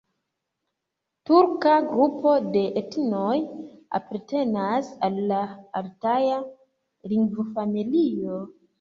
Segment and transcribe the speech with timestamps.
[1.29, 3.37] Turka grupo de etnoj
[4.01, 5.45] apartenas al la
[5.85, 6.45] altaja
[7.17, 8.47] lingvofamilio.